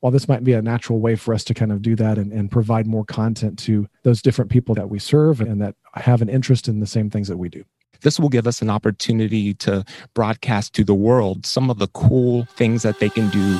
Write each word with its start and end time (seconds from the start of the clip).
well, 0.00 0.10
this 0.10 0.28
might 0.28 0.44
be 0.44 0.52
a 0.52 0.62
natural 0.62 0.98
way 0.98 1.14
for 1.14 1.34
us 1.34 1.44
to 1.44 1.54
kind 1.54 1.72
of 1.72 1.82
do 1.82 1.94
that 1.96 2.16
and, 2.18 2.32
and 2.32 2.50
provide 2.50 2.86
more 2.86 3.04
content 3.04 3.58
to 3.60 3.86
those 4.02 4.22
different 4.22 4.50
people 4.50 4.74
that 4.74 4.88
we 4.88 4.98
serve 4.98 5.40
and 5.40 5.60
that 5.60 5.74
have 5.94 6.22
an 6.22 6.28
interest 6.28 6.68
in 6.68 6.80
the 6.80 6.86
same 6.86 7.10
things 7.10 7.28
that 7.28 7.36
we 7.36 7.48
do. 7.48 7.64
This 8.00 8.18
will 8.18 8.30
give 8.30 8.46
us 8.46 8.62
an 8.62 8.70
opportunity 8.70 9.52
to 9.54 9.84
broadcast 10.14 10.72
to 10.74 10.84
the 10.84 10.94
world 10.94 11.44
some 11.44 11.68
of 11.68 11.78
the 11.78 11.88
cool 11.88 12.46
things 12.56 12.82
that 12.82 12.98
they 12.98 13.10
can 13.10 13.28
do. 13.28 13.58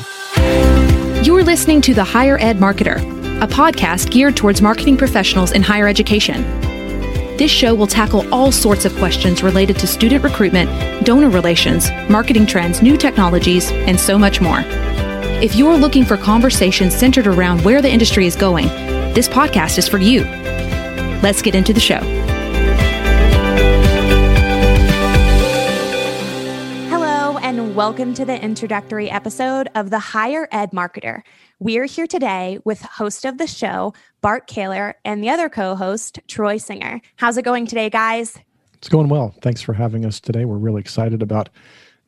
You're 1.23 1.45
listening 1.45 1.83
to 1.83 1.93
The 1.93 2.05
Higher 2.05 2.39
Ed 2.39 2.57
Marketer, 2.57 2.97
a 3.43 3.47
podcast 3.47 4.11
geared 4.11 4.39
towards 4.39 4.63
marketing 4.63 4.97
professionals 4.97 5.53
in 5.53 5.63
higher 5.63 5.87
education. 5.87 6.43
This 7.37 7.51
show 7.51 7.75
will 7.75 7.87
tackle 7.87 8.33
all 8.35 8.53
sorts 8.53 8.87
of 8.87 8.95
questions 8.97 9.43
related 9.43 9.79
to 9.79 9.87
student 9.87 10.25
recruitment, 10.25 11.05
donor 11.05 11.29
relations, 11.29 11.91
marketing 12.09 12.47
trends, 12.47 12.81
new 12.81 12.97
technologies, 12.97 13.71
and 13.71 14.01
so 14.01 14.19
much 14.19 14.41
more. 14.41 14.61
If 15.43 15.57
you're 15.57 15.79
looking 15.79 16.05
for 16.05 16.19
conversations 16.19 16.95
centered 16.95 17.27
around 17.27 17.65
where 17.65 17.81
the 17.81 17.89
industry 17.89 18.27
is 18.27 18.37
going, 18.37 18.67
this 19.15 19.27
podcast 19.27 19.79
is 19.79 19.89
for 19.89 19.97
you. 19.97 20.25
Let's 21.23 21.41
get 21.41 21.55
into 21.55 21.73
the 21.73 21.81
show. 21.81 22.01
Hello, 26.91 27.39
and 27.39 27.75
welcome 27.75 28.13
to 28.13 28.27
the 28.27 28.39
introductory 28.39 29.11
episode 29.11 29.71
of 29.75 29.89
The 29.89 29.99
Higher 29.99 30.47
Ed 30.53 30.73
Marketer. 30.73 31.23
We're 31.59 31.87
here 31.87 32.07
today 32.07 32.59
with 32.67 32.83
host 32.83 33.25
of 33.25 33.39
the 33.39 33.47
show, 33.47 33.95
Bart 34.21 34.47
Caylor, 34.47 34.97
and 35.07 35.25
the 35.25 35.31
other 35.31 35.49
co 35.49 35.75
host, 35.75 36.21
Troy 36.29 36.59
Singer. 36.59 37.01
How's 37.17 37.39
it 37.39 37.47
going 37.47 37.67
today, 37.67 37.89
guys? 37.89 38.37
It's 38.75 38.91
going 38.91 39.09
well. 39.09 39.35
Thanks 39.41 39.63
for 39.63 39.73
having 39.73 40.05
us 40.05 40.21
today. 40.21 40.45
We're 40.45 40.59
really 40.59 40.83
excited 40.83 41.23
about 41.23 41.49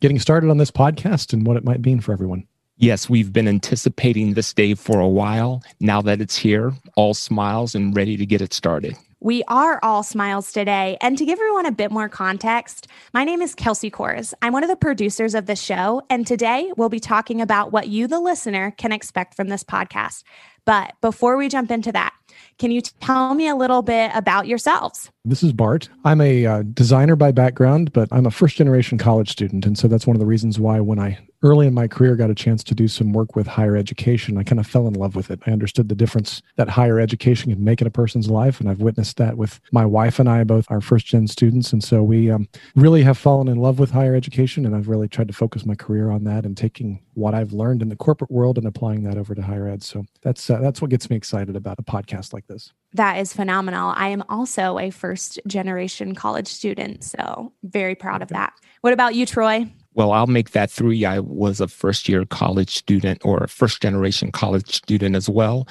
getting 0.00 0.18
started 0.18 0.50
on 0.50 0.58
this 0.58 0.70
podcast 0.70 1.32
and 1.32 1.46
what 1.46 1.56
it 1.56 1.64
might 1.64 1.80
mean 1.80 2.00
for 2.00 2.12
everyone. 2.12 2.46
Yes, 2.82 3.08
we've 3.08 3.32
been 3.32 3.46
anticipating 3.46 4.34
this 4.34 4.52
day 4.52 4.74
for 4.74 4.98
a 4.98 5.06
while. 5.06 5.62
Now 5.78 6.02
that 6.02 6.20
it's 6.20 6.36
here, 6.36 6.72
all 6.96 7.14
smiles 7.14 7.76
and 7.76 7.96
ready 7.96 8.16
to 8.16 8.26
get 8.26 8.40
it 8.40 8.52
started. 8.52 8.96
We 9.20 9.44
are 9.46 9.78
all 9.84 10.02
smiles 10.02 10.50
today. 10.50 10.96
And 11.00 11.16
to 11.16 11.24
give 11.24 11.38
everyone 11.38 11.66
a 11.66 11.70
bit 11.70 11.92
more 11.92 12.08
context, 12.08 12.88
my 13.14 13.22
name 13.22 13.40
is 13.40 13.54
Kelsey 13.54 13.88
Kohrs. 13.88 14.34
I'm 14.42 14.52
one 14.52 14.64
of 14.64 14.68
the 14.68 14.74
producers 14.74 15.36
of 15.36 15.46
the 15.46 15.54
show. 15.54 16.02
And 16.10 16.26
today 16.26 16.72
we'll 16.76 16.88
be 16.88 16.98
talking 16.98 17.40
about 17.40 17.70
what 17.70 17.86
you, 17.86 18.08
the 18.08 18.18
listener, 18.18 18.72
can 18.72 18.90
expect 18.90 19.36
from 19.36 19.46
this 19.46 19.62
podcast. 19.62 20.24
But 20.64 20.94
before 21.00 21.36
we 21.36 21.48
jump 21.48 21.70
into 21.70 21.92
that, 21.92 22.12
can 22.58 22.72
you 22.72 22.80
tell 22.80 23.34
me 23.34 23.46
a 23.46 23.54
little 23.54 23.82
bit 23.82 24.10
about 24.12 24.48
yourselves? 24.48 25.08
This 25.24 25.44
is 25.44 25.52
Bart. 25.52 25.88
I'm 26.04 26.20
a 26.20 26.46
uh, 26.46 26.62
designer 26.74 27.14
by 27.14 27.30
background, 27.30 27.92
but 27.92 28.08
I'm 28.10 28.26
a 28.26 28.32
first 28.32 28.56
generation 28.56 28.98
college 28.98 29.30
student. 29.30 29.66
And 29.66 29.78
so 29.78 29.86
that's 29.86 30.04
one 30.04 30.16
of 30.16 30.20
the 30.20 30.26
reasons 30.26 30.58
why 30.58 30.80
when 30.80 30.98
I 30.98 31.20
early 31.42 31.66
in 31.66 31.74
my 31.74 31.88
career 31.88 32.16
got 32.16 32.30
a 32.30 32.34
chance 32.34 32.62
to 32.64 32.74
do 32.74 32.88
some 32.88 33.12
work 33.12 33.34
with 33.36 33.46
higher 33.46 33.76
education 33.76 34.38
i 34.38 34.42
kind 34.42 34.60
of 34.60 34.66
fell 34.66 34.86
in 34.86 34.94
love 34.94 35.14
with 35.14 35.30
it 35.30 35.40
i 35.46 35.50
understood 35.50 35.88
the 35.88 35.94
difference 35.94 36.42
that 36.56 36.68
higher 36.68 37.00
education 37.00 37.52
can 37.52 37.62
make 37.62 37.80
in 37.80 37.86
a 37.86 37.90
person's 37.90 38.28
life 38.28 38.60
and 38.60 38.68
i've 38.68 38.80
witnessed 38.80 39.16
that 39.16 39.36
with 39.36 39.60
my 39.72 39.84
wife 39.84 40.18
and 40.18 40.28
i 40.28 40.44
both 40.44 40.66
are 40.70 40.80
first 40.80 41.06
gen 41.06 41.26
students 41.26 41.72
and 41.72 41.82
so 41.82 42.02
we 42.02 42.30
um, 42.30 42.48
really 42.76 43.02
have 43.02 43.18
fallen 43.18 43.48
in 43.48 43.58
love 43.58 43.78
with 43.78 43.90
higher 43.90 44.14
education 44.14 44.66
and 44.66 44.74
i've 44.74 44.88
really 44.88 45.08
tried 45.08 45.28
to 45.28 45.34
focus 45.34 45.66
my 45.66 45.74
career 45.74 46.10
on 46.10 46.24
that 46.24 46.44
and 46.44 46.56
taking 46.56 47.00
what 47.14 47.34
i've 47.34 47.52
learned 47.52 47.82
in 47.82 47.88
the 47.88 47.96
corporate 47.96 48.30
world 48.30 48.58
and 48.58 48.66
applying 48.66 49.02
that 49.02 49.16
over 49.18 49.34
to 49.34 49.42
higher 49.42 49.68
ed 49.68 49.82
so 49.82 50.04
that's 50.22 50.48
uh, 50.50 50.58
that's 50.60 50.80
what 50.80 50.90
gets 50.90 51.10
me 51.10 51.16
excited 51.16 51.56
about 51.56 51.78
a 51.78 51.82
podcast 51.82 52.32
like 52.32 52.46
this 52.46 52.72
that 52.94 53.18
is 53.18 53.32
phenomenal. 53.32 53.94
I 53.96 54.08
am 54.08 54.22
also 54.28 54.78
a 54.78 54.90
first 54.90 55.40
generation 55.46 56.14
college 56.14 56.48
student, 56.48 57.04
so 57.04 57.52
very 57.62 57.94
proud 57.94 58.20
of 58.22 58.28
that. 58.28 58.52
What 58.82 58.92
about 58.92 59.14
you, 59.14 59.24
Troy? 59.24 59.72
Well, 59.94 60.12
I'll 60.12 60.26
make 60.26 60.52
that 60.52 60.70
three. 60.70 61.04
I 61.04 61.18
was 61.18 61.60
a 61.60 61.68
first 61.68 62.08
year 62.08 62.24
college 62.24 62.74
student 62.76 63.20
or 63.24 63.44
a 63.44 63.48
first 63.48 63.82
generation 63.82 64.32
college 64.32 64.74
student 64.74 65.14
as 65.16 65.28
well. 65.28 65.66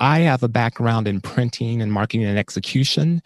I 0.00 0.20
have 0.20 0.42
a 0.42 0.48
background 0.48 1.06
in 1.06 1.20
printing 1.20 1.82
and 1.82 1.92
marketing 1.92 2.24
and 2.24 2.38
execution. 2.38 3.22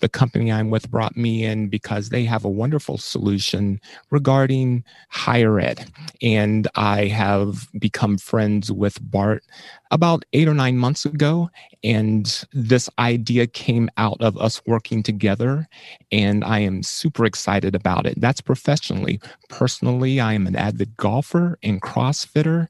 The 0.00 0.08
company 0.08 0.52
I'm 0.52 0.70
with 0.70 0.90
brought 0.90 1.16
me 1.16 1.44
in 1.44 1.68
because 1.68 2.10
they 2.10 2.24
have 2.24 2.44
a 2.44 2.50
wonderful 2.50 2.98
solution 2.98 3.80
regarding 4.10 4.84
higher 5.08 5.58
ed. 5.58 5.90
And 6.20 6.68
I 6.74 7.06
have 7.06 7.68
become 7.78 8.18
friends 8.18 8.70
with 8.70 8.98
Bart 9.10 9.42
about 9.90 10.24
eight 10.34 10.48
or 10.48 10.54
nine 10.54 10.76
months 10.76 11.06
ago. 11.06 11.48
And 11.82 12.44
this 12.52 12.90
idea 12.98 13.46
came 13.46 13.88
out 13.96 14.20
of 14.20 14.36
us 14.36 14.60
working 14.66 15.02
together. 15.02 15.66
And 16.12 16.44
I 16.44 16.58
am 16.58 16.82
super 16.82 17.24
excited 17.24 17.74
about 17.74 18.06
it. 18.06 18.20
That's 18.20 18.42
professionally. 18.42 19.20
Personally, 19.48 20.20
I 20.20 20.34
am 20.34 20.46
an 20.46 20.56
avid 20.56 20.96
golfer 20.98 21.58
and 21.62 21.80
CrossFitter. 21.80 22.68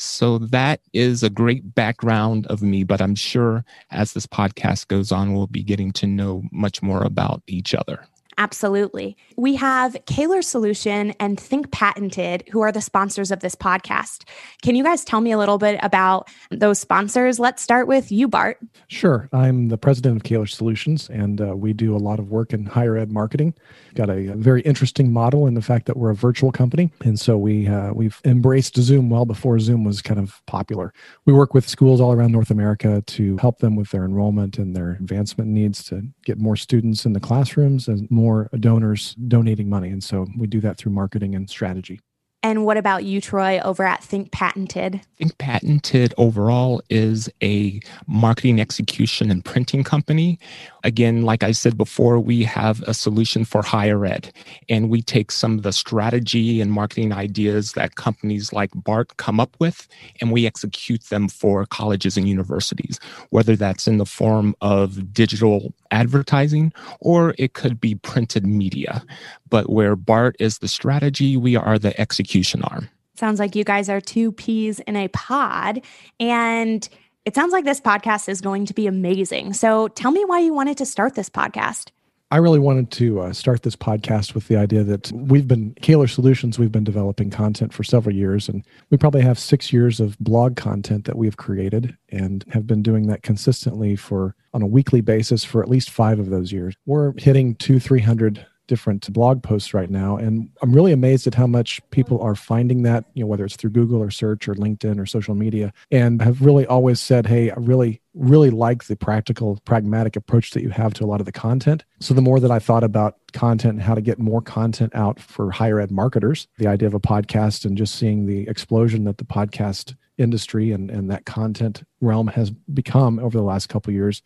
So 0.00 0.38
that 0.38 0.80
is 0.92 1.24
a 1.24 1.30
great 1.30 1.74
background 1.74 2.46
of 2.46 2.62
me, 2.62 2.84
but 2.84 3.02
I'm 3.02 3.16
sure 3.16 3.64
as 3.90 4.12
this 4.12 4.26
podcast 4.26 4.86
goes 4.86 5.10
on, 5.10 5.34
we'll 5.34 5.48
be 5.48 5.64
getting 5.64 5.90
to 5.94 6.06
know 6.06 6.44
much 6.52 6.82
more 6.82 7.02
about 7.02 7.42
each 7.48 7.74
other. 7.74 8.06
Absolutely. 8.38 9.16
We 9.36 9.56
have 9.56 9.96
Caylor 10.06 10.42
Solution 10.42 11.12
and 11.18 11.38
Think 11.38 11.72
Patented, 11.72 12.44
who 12.52 12.60
are 12.60 12.70
the 12.70 12.80
sponsors 12.80 13.32
of 13.32 13.40
this 13.40 13.56
podcast. 13.56 14.28
Can 14.62 14.76
you 14.76 14.84
guys 14.84 15.04
tell 15.04 15.20
me 15.20 15.32
a 15.32 15.38
little 15.38 15.58
bit 15.58 15.80
about 15.82 16.28
those 16.52 16.78
sponsors? 16.78 17.40
Let's 17.40 17.64
start 17.64 17.88
with 17.88 18.12
you, 18.12 18.28
Bart. 18.28 18.58
Sure. 18.86 19.28
I'm 19.32 19.68
the 19.68 19.76
president 19.76 20.18
of 20.18 20.22
Caylor 20.22 20.46
Solutions, 20.46 21.10
and 21.10 21.40
uh, 21.40 21.56
we 21.56 21.72
do 21.72 21.96
a 21.96 21.98
lot 21.98 22.20
of 22.20 22.30
work 22.30 22.52
in 22.52 22.64
higher 22.64 22.96
ed 22.96 23.10
marketing. 23.10 23.54
Got 23.96 24.08
a, 24.08 24.28
a, 24.28 24.36
very 24.36 24.60
interesting 24.62 25.12
model 25.12 25.48
in 25.48 25.54
the 25.54 25.62
fact 25.62 25.86
that 25.86 25.96
we're 25.96 26.10
a 26.10 26.14
virtual 26.14 26.52
company, 26.52 26.92
and 27.04 27.18
so 27.18 27.36
we 27.36 27.66
uh, 27.66 27.92
we've 27.92 28.20
embraced 28.24 28.76
Zoom 28.76 29.10
well 29.10 29.24
before 29.24 29.58
Zoom 29.58 29.82
was 29.82 30.00
kind 30.00 30.20
of 30.20 30.40
popular. 30.46 30.94
We 31.24 31.32
work 31.32 31.54
with 31.54 31.68
schools 31.68 32.00
all 32.00 32.12
around 32.12 32.30
North 32.30 32.52
America 32.52 33.02
to 33.04 33.36
help 33.38 33.58
them 33.58 33.74
with 33.74 33.90
their 33.90 34.04
enrollment 34.04 34.58
and 34.58 34.76
their 34.76 34.92
advancement 34.92 35.50
needs 35.50 35.82
to 35.84 36.06
get 36.24 36.38
more 36.38 36.54
students 36.54 37.04
in 37.04 37.14
the 37.14 37.20
classrooms 37.20 37.88
and 37.88 38.08
more 38.10 38.27
more 38.28 38.50
donors 38.60 39.14
donating 39.14 39.68
money. 39.70 39.88
And 39.88 40.04
so 40.04 40.26
we 40.36 40.46
do 40.46 40.60
that 40.60 40.76
through 40.76 40.92
marketing 40.92 41.34
and 41.34 41.48
strategy. 41.48 42.00
And 42.40 42.64
what 42.64 42.76
about 42.76 43.02
you, 43.02 43.20
Troy, 43.20 43.58
over 43.64 43.82
at 43.82 44.02
Think 44.02 44.30
Patented? 44.30 45.00
Think 45.16 45.36
Patented 45.38 46.14
overall 46.18 46.80
is 46.88 47.28
a 47.42 47.80
marketing 48.06 48.60
execution 48.60 49.32
and 49.32 49.44
printing 49.44 49.82
company. 49.82 50.38
Again, 50.84 51.22
like 51.22 51.42
I 51.42 51.50
said 51.50 51.76
before, 51.76 52.20
we 52.20 52.44
have 52.44 52.80
a 52.82 52.94
solution 52.94 53.44
for 53.44 53.62
higher 53.62 54.06
ed, 54.06 54.32
and 54.68 54.88
we 54.88 55.02
take 55.02 55.32
some 55.32 55.56
of 55.56 55.64
the 55.64 55.72
strategy 55.72 56.60
and 56.60 56.70
marketing 56.70 57.12
ideas 57.12 57.72
that 57.72 57.96
companies 57.96 58.52
like 58.52 58.70
BART 58.72 59.16
come 59.16 59.40
up 59.40 59.56
with, 59.58 59.88
and 60.20 60.30
we 60.30 60.46
execute 60.46 61.02
them 61.06 61.28
for 61.28 61.66
colleges 61.66 62.16
and 62.16 62.28
universities, 62.28 63.00
whether 63.30 63.56
that's 63.56 63.88
in 63.88 63.98
the 63.98 64.06
form 64.06 64.54
of 64.60 65.12
digital 65.12 65.74
advertising 65.90 66.70
or 67.00 67.34
it 67.38 67.54
could 67.54 67.80
be 67.80 67.94
printed 67.96 68.46
media. 68.46 69.02
But 69.48 69.70
where 69.70 69.96
BART 69.96 70.36
is 70.38 70.58
the 70.58 70.68
strategy, 70.68 71.36
we 71.36 71.56
are 71.56 71.78
the 71.78 71.98
execution 71.98 72.27
arm. 72.62 72.88
Sounds 73.14 73.40
like 73.40 73.56
you 73.56 73.64
guys 73.64 73.88
are 73.88 74.00
two 74.00 74.30
peas 74.32 74.78
in 74.80 74.94
a 74.94 75.08
pod. 75.08 75.82
And 76.20 76.88
it 77.24 77.34
sounds 77.34 77.52
like 77.52 77.64
this 77.64 77.80
podcast 77.80 78.28
is 78.28 78.40
going 78.40 78.64
to 78.66 78.74
be 78.74 78.86
amazing. 78.86 79.52
So 79.52 79.88
tell 79.88 80.12
me 80.12 80.24
why 80.24 80.40
you 80.40 80.54
wanted 80.54 80.78
to 80.78 80.86
start 80.86 81.14
this 81.14 81.28
podcast. 81.28 81.90
I 82.30 82.36
really 82.36 82.58
wanted 82.58 82.90
to 82.92 83.20
uh, 83.20 83.32
start 83.32 83.62
this 83.62 83.74
podcast 83.74 84.34
with 84.34 84.48
the 84.48 84.56
idea 84.56 84.84
that 84.84 85.10
we've 85.12 85.48
been, 85.48 85.74
Caylor 85.80 86.06
Solutions, 86.06 86.58
we've 86.58 86.70
been 86.70 86.84
developing 86.84 87.30
content 87.30 87.72
for 87.72 87.82
several 87.82 88.14
years, 88.14 88.50
and 88.50 88.62
we 88.90 88.98
probably 88.98 89.22
have 89.22 89.38
six 89.38 89.72
years 89.72 89.98
of 89.98 90.18
blog 90.18 90.54
content 90.54 91.06
that 91.06 91.16
we've 91.16 91.38
created 91.38 91.96
and 92.10 92.44
have 92.50 92.66
been 92.66 92.82
doing 92.82 93.06
that 93.06 93.22
consistently 93.22 93.96
for 93.96 94.34
on 94.52 94.60
a 94.60 94.66
weekly 94.66 95.00
basis 95.00 95.42
for 95.42 95.62
at 95.62 95.70
least 95.70 95.88
five 95.88 96.18
of 96.18 96.28
those 96.28 96.52
years. 96.52 96.74
We're 96.84 97.14
hitting 97.16 97.54
two, 97.54 97.80
300 97.80 98.46
different 98.68 99.12
blog 99.12 99.42
posts 99.42 99.74
right 99.74 99.90
now 99.90 100.16
and 100.16 100.48
i'm 100.62 100.72
really 100.72 100.92
amazed 100.92 101.26
at 101.26 101.34
how 101.34 101.46
much 101.46 101.80
people 101.90 102.20
are 102.20 102.36
finding 102.36 102.82
that 102.82 103.04
you 103.14 103.24
know 103.24 103.26
whether 103.26 103.44
it's 103.44 103.56
through 103.56 103.70
google 103.70 104.00
or 104.00 104.10
search 104.10 104.46
or 104.46 104.54
linkedin 104.54 105.00
or 105.00 105.06
social 105.06 105.34
media 105.34 105.72
and 105.90 106.22
have 106.22 106.40
really 106.42 106.66
always 106.66 107.00
said 107.00 107.26
hey 107.26 107.50
i 107.50 107.54
really 107.56 108.00
really 108.18 108.50
like 108.50 108.84
the 108.84 108.96
practical 108.96 109.58
pragmatic 109.64 110.16
approach 110.16 110.50
that 110.50 110.62
you 110.62 110.70
have 110.70 110.92
to 110.92 111.04
a 111.04 111.06
lot 111.06 111.20
of 111.20 111.26
the 111.26 111.32
content. 111.32 111.84
So 112.00 112.14
the 112.14 112.22
more 112.22 112.40
that 112.40 112.50
i 112.50 112.58
thought 112.58 112.84
about 112.84 113.16
content 113.32 113.74
and 113.74 113.82
how 113.82 113.94
to 113.94 114.00
get 114.00 114.18
more 114.18 114.42
content 114.42 114.94
out 114.94 115.20
for 115.20 115.50
higher 115.50 115.78
ed 115.80 115.90
marketers 115.90 116.48
the 116.58 116.66
idea 116.66 116.88
of 116.88 116.94
a 116.94 117.00
podcast 117.00 117.64
and 117.64 117.76
just 117.76 117.94
seeing 117.94 118.26
the 118.26 118.48
explosion 118.48 119.04
that 119.04 119.18
the 119.18 119.24
podcast 119.24 119.94
industry 120.16 120.72
and, 120.72 120.90
and 120.90 121.10
that 121.10 121.26
content 121.26 121.84
realm 122.00 122.26
has 122.26 122.50
become 122.50 123.18
over 123.18 123.36
the 123.36 123.44
last 123.44 123.68
couple 123.68 123.92
years 123.92 124.22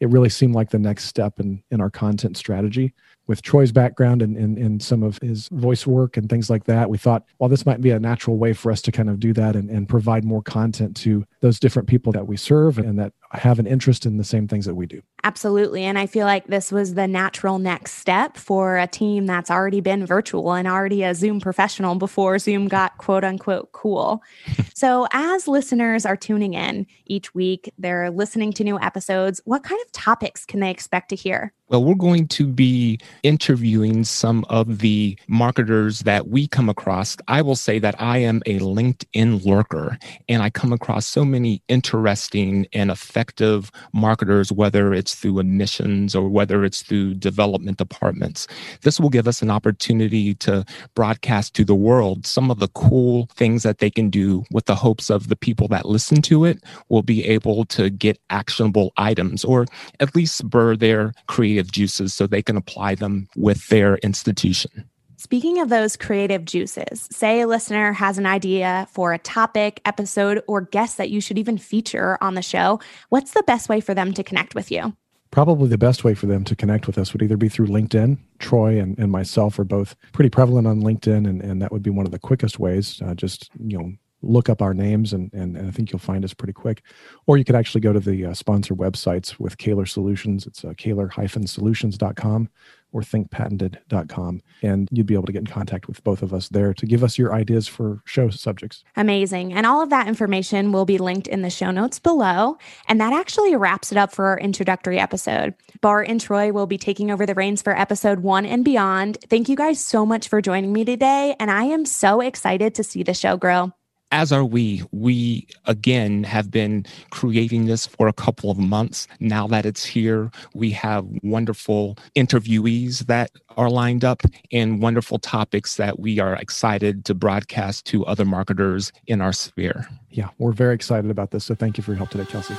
it 0.00 0.08
really 0.08 0.28
seemed 0.28 0.54
like 0.54 0.70
the 0.70 0.78
next 0.78 1.04
step 1.04 1.38
in, 1.38 1.62
in 1.70 1.80
our 1.80 1.90
content 1.90 2.36
strategy 2.36 2.92
with 3.26 3.42
Troy's 3.42 3.72
background 3.72 4.22
and, 4.22 4.36
and, 4.36 4.56
and 4.56 4.82
some 4.82 5.02
of 5.02 5.18
his 5.18 5.48
voice 5.48 5.86
work 5.86 6.16
and 6.16 6.30
things 6.30 6.48
like 6.48 6.64
that, 6.64 6.88
we 6.88 6.98
thought, 6.98 7.24
well, 7.38 7.48
this 7.48 7.66
might 7.66 7.80
be 7.80 7.90
a 7.90 7.98
natural 7.98 8.36
way 8.36 8.52
for 8.52 8.70
us 8.70 8.80
to 8.82 8.92
kind 8.92 9.10
of 9.10 9.18
do 9.18 9.32
that 9.32 9.56
and, 9.56 9.68
and 9.68 9.88
provide 9.88 10.24
more 10.24 10.42
content 10.42 10.96
to 10.96 11.24
those 11.40 11.58
different 11.58 11.88
people 11.88 12.12
that 12.12 12.26
we 12.26 12.36
serve 12.36 12.78
and 12.78 12.98
that 12.98 13.12
have 13.32 13.58
an 13.58 13.66
interest 13.66 14.06
in 14.06 14.16
the 14.16 14.24
same 14.24 14.48
things 14.48 14.64
that 14.66 14.74
we 14.74 14.86
do. 14.86 15.02
Absolutely. 15.24 15.82
And 15.82 15.98
I 15.98 16.06
feel 16.06 16.26
like 16.26 16.46
this 16.46 16.70
was 16.70 16.94
the 16.94 17.08
natural 17.08 17.58
next 17.58 17.94
step 17.94 18.36
for 18.36 18.78
a 18.78 18.86
team 18.86 19.26
that's 19.26 19.50
already 19.50 19.80
been 19.80 20.06
virtual 20.06 20.52
and 20.52 20.68
already 20.68 21.02
a 21.02 21.14
Zoom 21.14 21.40
professional 21.40 21.96
before 21.96 22.38
Zoom 22.38 22.68
got 22.68 22.98
quote 22.98 23.24
unquote 23.24 23.72
cool. 23.72 24.22
so, 24.74 25.06
as 25.12 25.48
listeners 25.48 26.06
are 26.06 26.16
tuning 26.16 26.54
in 26.54 26.86
each 27.06 27.34
week, 27.34 27.72
they're 27.78 28.10
listening 28.10 28.52
to 28.54 28.64
new 28.64 28.78
episodes. 28.78 29.40
What 29.44 29.64
kind 29.64 29.80
of 29.84 29.92
topics 29.92 30.44
can 30.44 30.60
they 30.60 30.70
expect 30.70 31.08
to 31.10 31.16
hear? 31.16 31.52
Well, 31.68 31.82
we're 31.82 31.94
going 31.94 32.28
to 32.28 32.46
be 32.46 33.00
interviewing 33.22 34.04
some 34.04 34.44
of 34.48 34.78
the 34.78 35.18
marketers 35.28 36.00
that 36.00 36.28
we 36.28 36.46
come 36.46 36.68
across. 36.68 37.16
I 37.28 37.42
will 37.42 37.56
say 37.56 37.78
that 37.78 37.94
I 38.00 38.18
am 38.18 38.42
a 38.46 38.58
LinkedIn 38.58 39.44
lurker 39.44 39.98
and 40.28 40.42
I 40.42 40.50
come 40.50 40.72
across 40.72 41.06
so 41.06 41.24
many 41.24 41.62
interesting 41.68 42.66
and 42.72 42.90
effective 42.90 43.70
marketers, 43.92 44.52
whether 44.52 44.92
it's 44.92 45.14
through 45.14 45.38
admissions 45.38 46.14
or 46.14 46.28
whether 46.28 46.64
it's 46.64 46.82
through 46.82 47.14
development 47.14 47.78
departments. 47.78 48.46
This 48.82 49.00
will 49.00 49.10
give 49.10 49.28
us 49.28 49.42
an 49.42 49.50
opportunity 49.50 50.34
to 50.36 50.64
broadcast 50.94 51.54
to 51.54 51.64
the 51.64 51.74
world 51.74 52.26
some 52.26 52.50
of 52.50 52.58
the 52.58 52.68
cool 52.68 53.28
things 53.34 53.62
that 53.62 53.78
they 53.78 53.90
can 53.90 54.10
do 54.10 54.44
with 54.50 54.66
the 54.66 54.74
hopes 54.74 55.10
of 55.10 55.28
the 55.28 55.36
people 55.36 55.68
that 55.68 55.86
listen 55.86 56.20
to 56.22 56.44
it 56.44 56.62
will 56.88 57.02
be 57.02 57.24
able 57.24 57.64
to 57.64 57.88
get 57.88 58.18
actionable 58.30 58.92
items 58.96 59.44
or 59.44 59.64
at 60.00 60.14
least 60.14 60.36
spur 60.36 60.76
their 60.76 61.12
creative 61.28 61.70
juices 61.70 62.12
so 62.12 62.26
they 62.26 62.42
can 62.42 62.56
apply 62.56 62.94
them 62.94 63.05
with 63.36 63.68
their 63.68 63.96
institution. 63.98 64.88
Speaking 65.18 65.60
of 65.60 65.70
those 65.70 65.96
creative 65.96 66.44
juices, 66.44 67.08
say 67.10 67.40
a 67.40 67.46
listener 67.46 67.92
has 67.92 68.18
an 68.18 68.26
idea 68.26 68.86
for 68.92 69.12
a 69.12 69.18
topic, 69.18 69.80
episode, 69.84 70.42
or 70.46 70.60
guest 70.60 70.98
that 70.98 71.08
you 71.10 71.20
should 71.20 71.38
even 71.38 71.56
feature 71.56 72.18
on 72.20 72.34
the 72.34 72.42
show. 72.42 72.80
What's 73.08 73.32
the 73.32 73.42
best 73.42 73.68
way 73.68 73.80
for 73.80 73.94
them 73.94 74.12
to 74.12 74.22
connect 74.22 74.54
with 74.54 74.70
you? 74.70 74.94
Probably 75.30 75.68
the 75.68 75.78
best 75.78 76.04
way 76.04 76.14
for 76.14 76.26
them 76.26 76.44
to 76.44 76.54
connect 76.54 76.86
with 76.86 76.98
us 76.98 77.12
would 77.12 77.22
either 77.22 77.36
be 77.36 77.48
through 77.48 77.66
LinkedIn. 77.66 78.18
Troy 78.38 78.78
and, 78.78 78.98
and 78.98 79.10
myself 79.10 79.58
are 79.58 79.64
both 79.64 79.96
pretty 80.12 80.30
prevalent 80.30 80.66
on 80.66 80.82
LinkedIn, 80.82 81.28
and, 81.28 81.42
and 81.42 81.60
that 81.62 81.72
would 81.72 81.82
be 81.82 81.90
one 81.90 82.06
of 82.06 82.12
the 82.12 82.18
quickest 82.18 82.58
ways. 82.58 83.00
Uh, 83.02 83.14
just, 83.14 83.50
you 83.58 83.78
know, 83.78 83.92
look 84.26 84.48
up 84.48 84.60
our 84.62 84.74
names 84.74 85.12
and, 85.12 85.32
and, 85.32 85.56
and, 85.56 85.68
I 85.68 85.70
think 85.70 85.92
you'll 85.92 85.98
find 85.98 86.24
us 86.24 86.34
pretty 86.34 86.52
quick. 86.52 86.82
Or 87.26 87.36
you 87.36 87.44
could 87.44 87.54
actually 87.54 87.80
go 87.80 87.92
to 87.92 88.00
the 88.00 88.26
uh, 88.26 88.34
sponsor 88.34 88.74
websites 88.74 89.38
with 89.38 89.58
Caylor 89.58 89.86
Solutions. 89.86 90.46
It's 90.46 90.64
uh, 90.64 90.74
caylor-solutions.com 90.76 92.48
or 92.92 93.02
thinkpatented.com. 93.02 94.40
And 94.62 94.88
you'd 94.90 95.06
be 95.06 95.14
able 95.14 95.26
to 95.26 95.32
get 95.32 95.40
in 95.40 95.46
contact 95.46 95.86
with 95.86 96.02
both 96.02 96.22
of 96.22 96.32
us 96.32 96.48
there 96.48 96.72
to 96.74 96.86
give 96.86 97.04
us 97.04 97.18
your 97.18 97.34
ideas 97.34 97.68
for 97.68 98.00
show 98.06 98.30
subjects. 98.30 98.84
Amazing. 98.96 99.52
And 99.52 99.66
all 99.66 99.82
of 99.82 99.90
that 99.90 100.08
information 100.08 100.72
will 100.72 100.86
be 100.86 100.98
linked 100.98 101.26
in 101.26 101.42
the 101.42 101.50
show 101.50 101.70
notes 101.70 101.98
below. 101.98 102.56
And 102.88 103.00
that 103.00 103.12
actually 103.12 103.54
wraps 103.54 103.92
it 103.92 103.98
up 103.98 104.12
for 104.12 104.26
our 104.26 104.38
introductory 104.38 104.98
episode. 104.98 105.54
Bart 105.80 106.08
and 106.08 106.20
Troy 106.20 106.52
will 106.52 106.66
be 106.66 106.78
taking 106.78 107.10
over 107.10 107.26
the 107.26 107.34
reins 107.34 107.60
for 107.60 107.76
episode 107.76 108.20
one 108.20 108.46
and 108.46 108.64
beyond. 108.64 109.18
Thank 109.28 109.48
you 109.48 109.56
guys 109.56 109.78
so 109.78 110.06
much 110.06 110.28
for 110.28 110.40
joining 110.40 110.72
me 110.72 110.84
today. 110.84 111.36
And 111.38 111.50
I 111.50 111.64
am 111.64 111.84
so 111.84 112.20
excited 112.20 112.74
to 112.76 112.84
see 112.84 113.02
the 113.02 113.14
show 113.14 113.36
grow 113.36 113.72
as 114.12 114.32
are 114.32 114.44
we. 114.44 114.82
We 114.92 115.46
again 115.66 116.24
have 116.24 116.50
been 116.50 116.86
creating 117.10 117.66
this 117.66 117.86
for 117.86 118.08
a 118.08 118.12
couple 118.12 118.50
of 118.50 118.58
months. 118.58 119.08
Now 119.20 119.46
that 119.48 119.66
it's 119.66 119.84
here, 119.84 120.30
we 120.54 120.70
have 120.70 121.06
wonderful 121.22 121.96
interviewees 122.16 123.06
that 123.06 123.30
are 123.56 123.70
lined 123.70 124.04
up 124.04 124.22
and 124.52 124.80
wonderful 124.80 125.18
topics 125.18 125.76
that 125.76 125.98
we 125.98 126.20
are 126.20 126.36
excited 126.36 127.04
to 127.06 127.14
broadcast 127.14 127.86
to 127.86 128.04
other 128.06 128.24
marketers 128.24 128.92
in 129.06 129.20
our 129.20 129.32
sphere. 129.32 129.88
Yeah, 130.10 130.28
we're 130.38 130.52
very 130.52 130.74
excited 130.74 131.10
about 131.10 131.30
this. 131.30 131.44
So 131.44 131.54
thank 131.54 131.76
you 131.76 131.82
for 131.82 131.92
your 131.92 131.98
help 131.98 132.10
today, 132.10 132.26
Kelsey. 132.26 132.54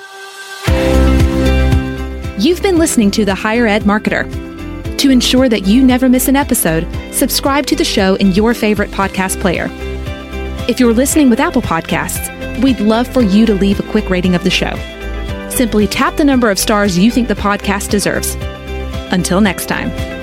You've 2.40 2.62
been 2.62 2.78
listening 2.78 3.10
to 3.12 3.26
The 3.26 3.36
Higher 3.36 3.68
Ed 3.68 3.84
Marketer. 3.84 4.28
To 4.98 5.10
ensure 5.12 5.48
that 5.48 5.68
you 5.68 5.84
never 5.84 6.10
miss 6.10 6.28
an 6.28 6.36
episode, 6.36 6.88
subscribe 7.14 7.68
to 7.68 7.76
the 7.76 7.86
show 7.86 8.16
in 8.16 8.32
your 8.32 8.54
favorite 8.54 8.90
podcast 8.92 9.40
player 9.40 9.68
if 10.68 10.82
you're 10.82 10.94
listening 10.94 11.30
with 11.30 11.40
Apple 11.40 11.62
Podcasts, 11.62 12.62
we'd 12.62 12.82
love 12.82 13.08
for 13.08 13.22
you 13.22 13.46
to 13.46 13.54
leave 13.54 13.80
a 13.80 13.84
quick 13.84 14.10
rating 14.10 14.36
of 14.36 14.44
the 14.44 14.50
show. 14.50 14.76
Simply 15.50 15.88
tap 15.88 16.18
the 16.18 16.26
number 16.26 16.52
of 16.52 16.60
stars 16.60 16.98
you 16.98 17.10
think 17.10 17.30
the 17.30 17.36
podcast 17.36 17.90
deserves. 17.90 18.36
Until 19.12 19.40
next 19.40 19.68
time. 19.68 20.17